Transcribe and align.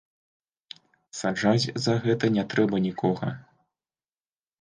Саджаць 1.19 1.65
за 1.85 1.93
гэта 2.05 2.25
не 2.37 2.43
трэба 2.53 2.81
нікога. 2.87 3.29